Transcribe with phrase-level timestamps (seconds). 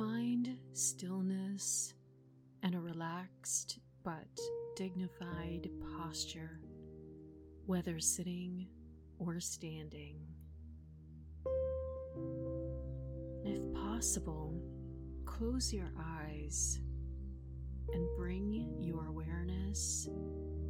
[0.00, 1.92] Find stillness
[2.62, 4.24] and a relaxed but
[4.74, 6.58] dignified posture,
[7.66, 8.66] whether sitting
[9.18, 10.16] or standing.
[13.44, 14.58] If possible,
[15.26, 16.80] close your eyes
[17.92, 20.08] and bring your awareness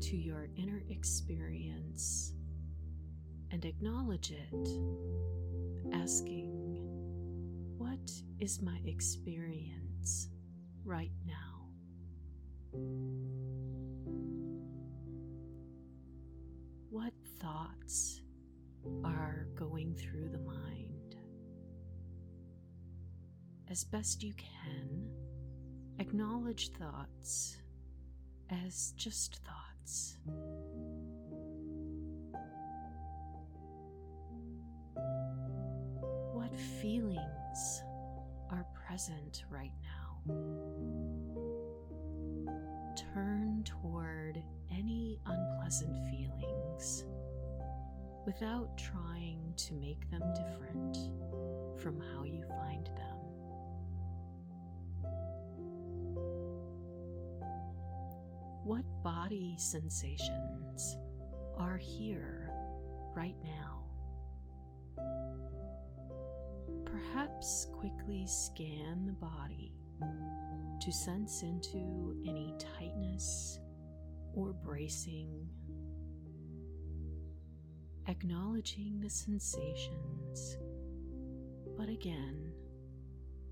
[0.00, 2.32] to your inner experience
[3.50, 4.68] and acknowledge it,
[5.92, 6.67] asking,
[7.78, 8.10] What
[8.40, 10.28] is my experience
[10.84, 11.68] right now?
[16.90, 18.20] What thoughts
[19.04, 21.14] are going through the mind?
[23.70, 25.08] As best you can,
[26.00, 27.58] acknowledge thoughts
[28.50, 30.16] as just thoughts.
[38.98, 40.34] Present right now?
[43.14, 47.04] Turn toward any unpleasant feelings
[48.26, 50.98] without trying to make them different
[51.80, 53.18] from how you find them.
[58.64, 60.96] What body sensations
[61.56, 62.50] are here
[63.14, 63.84] right now?
[67.38, 69.70] Perhaps quickly scan the body
[70.80, 73.60] to sense into any tightness
[74.34, 75.48] or bracing,
[78.08, 80.58] acknowledging the sensations,
[81.76, 82.52] but again,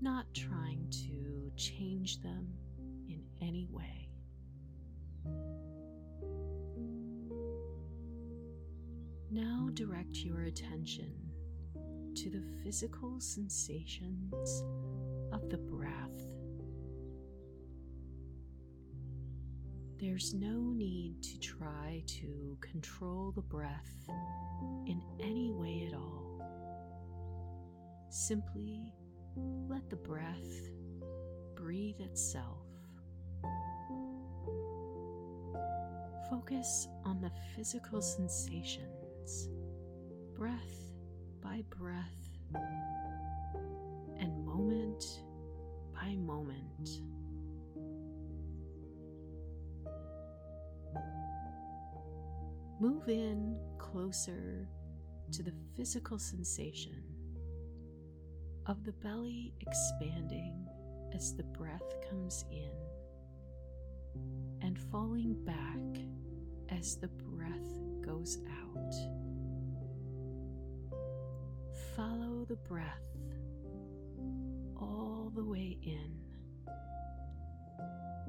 [0.00, 2.48] not trying to change them
[3.08, 4.10] in any way.
[9.30, 11.27] Now direct your attention
[12.22, 14.64] to the physical sensations
[15.32, 15.94] of the breath.
[20.00, 24.08] There's no need to try to control the breath
[24.86, 26.42] in any way at all.
[28.10, 28.92] Simply
[29.68, 30.70] let the breath
[31.54, 32.66] breathe itself.
[36.28, 39.48] Focus on the physical sensations,
[40.34, 40.87] breath
[41.48, 42.28] by breath,
[44.20, 45.22] and moment
[45.94, 46.90] by moment.
[52.80, 54.68] Move in closer
[55.32, 57.02] to the physical sensation
[58.66, 60.66] of the belly expanding
[61.14, 62.70] as the breath comes in
[64.60, 66.02] and falling back
[66.68, 69.27] as the breath goes out.
[71.96, 73.02] Follow the breath
[74.80, 76.12] all the way in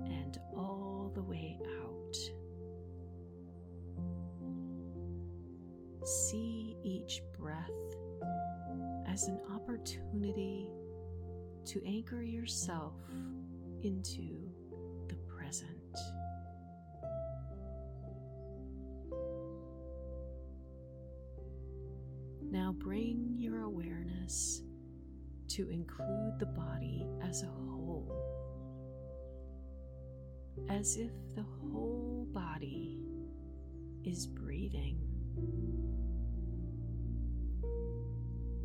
[0.05, 2.15] and all the way out.
[6.05, 7.69] See each breath
[9.07, 10.67] as an opportunity
[11.65, 12.95] to anchor yourself
[13.83, 14.51] into
[15.07, 15.97] the present.
[22.51, 24.63] Now bring your awareness
[25.49, 28.11] to include the body as a whole,
[30.67, 32.97] as if the whole body
[34.03, 34.97] is breathing.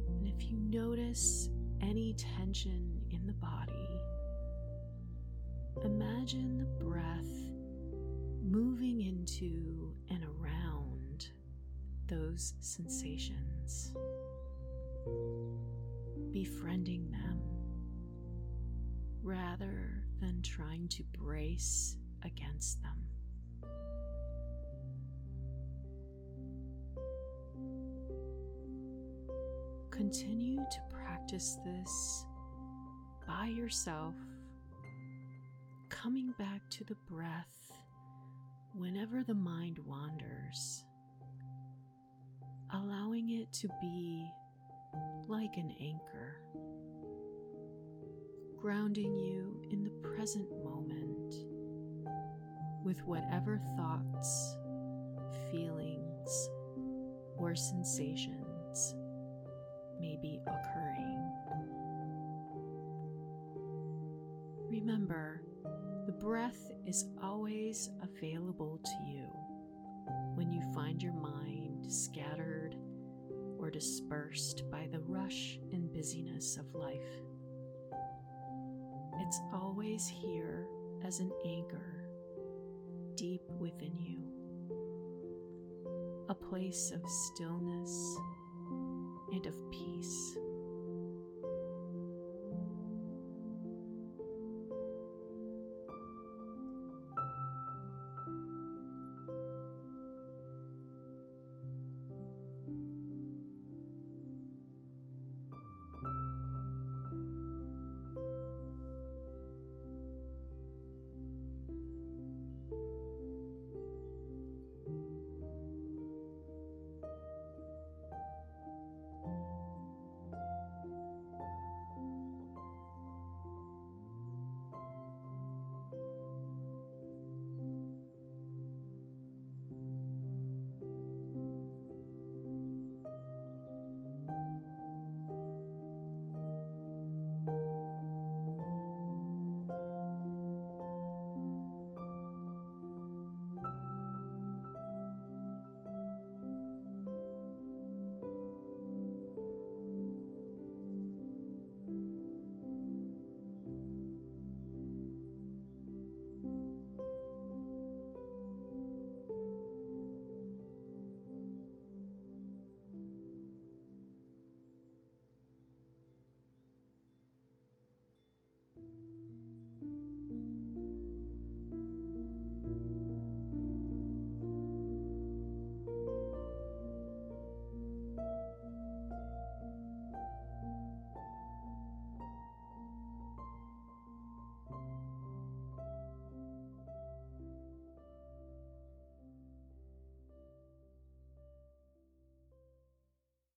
[0.09, 1.50] And if you notice
[1.83, 4.00] any tension in the body,
[5.84, 7.28] imagine the breath
[8.43, 10.54] moving into and around
[12.09, 13.95] those sensations,
[16.33, 17.41] befriending them
[19.23, 23.05] rather than trying to brace against them.
[29.91, 32.25] Continue to practice this
[33.27, 34.15] by yourself,
[35.89, 37.73] coming back to the breath
[38.75, 40.85] whenever the mind wanders,
[42.75, 44.29] allowing it to be
[45.29, 46.41] like an anchor,
[48.61, 51.35] grounding you in the present moment
[52.85, 54.56] with whatever thoughts,
[55.50, 56.49] feelings,
[57.37, 58.94] or sensations
[60.00, 61.32] may be occurring.
[64.69, 65.41] Remember,
[66.06, 69.29] the breath is always available to you
[70.35, 72.77] when you find your mind scattered
[73.59, 77.01] or dispersed by the rush and busyness of life.
[79.21, 80.67] It's always here
[81.05, 82.09] as an anchor
[83.17, 84.23] deep within you,
[86.29, 88.17] a place of stillness
[89.33, 90.37] and of peace.